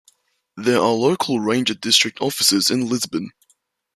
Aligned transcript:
There 0.57 0.79
are 0.79 0.93
local 0.93 1.39
ranger 1.39 1.75
district 1.75 2.21
offices 2.21 2.71
in 2.71 2.89
Lisbon. 2.89 3.29